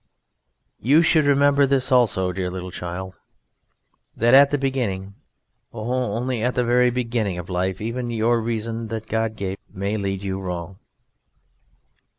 [0.79, 3.19] You should remember this also, dear little child,
[4.17, 5.13] that at the beginning
[5.71, 5.83] oh,
[6.15, 10.23] only at the very beginning of life even your reason that God gave may lead
[10.23, 10.79] you wrong.